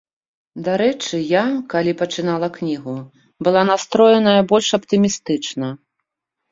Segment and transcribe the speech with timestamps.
[0.67, 1.43] Дарэчы, я,
[1.75, 2.97] калі пачынала кнігу,
[3.49, 5.67] была настроеная больш аптымістычна.